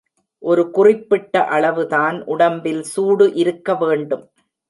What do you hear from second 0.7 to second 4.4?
குறிப்பிட்ட அளவு தான் உடம்பில் சூடு இருக்க வேண்டும்.